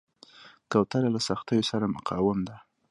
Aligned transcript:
کوتره 0.71 1.09
له 1.15 1.19
سختیو 1.27 1.67
سره 1.71 1.85
مقاوم 1.95 2.39
ده. 2.47 2.55